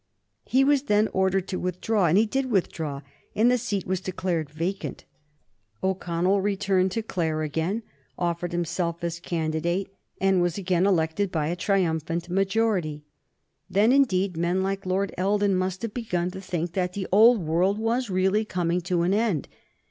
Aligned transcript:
He 0.45 0.63
was 0.63 0.81
then 0.85 1.09
ordered 1.09 1.47
to 1.49 1.59
withdraw, 1.59 2.07
and 2.07 2.17
he 2.17 2.25
did 2.25 2.47
withdraw, 2.47 3.01
and 3.35 3.51
the 3.51 3.57
seat 3.59 3.85
was 3.85 4.01
declared 4.01 4.49
vacant. 4.49 5.05
O'Connell 5.83 6.41
returned 6.41 6.91
to 6.93 7.03
Clare, 7.03 7.43
again 7.43 7.83
offered 8.17 8.51
himself 8.51 9.03
as 9.03 9.19
candidate, 9.19 9.93
and 10.19 10.41
was 10.41 10.57
again 10.57 10.87
elected 10.87 11.31
by 11.31 11.49
a 11.49 11.55
triumphant 11.55 12.31
majority. 12.31 13.03
Then, 13.69 13.91
indeed, 13.91 14.37
men 14.37 14.63
like 14.63 14.87
Lord 14.87 15.13
Eldon 15.19 15.53
must 15.53 15.83
have 15.83 15.93
begun 15.93 16.31
to 16.31 16.41
think 16.41 16.73
that 16.73 16.93
the 16.93 17.05
old 17.11 17.37
world 17.45 17.77
was 17.77 18.09
really 18.09 18.43
coming 18.43 18.81
to 18.81 19.03
an 19.03 19.13
end. 19.13 19.47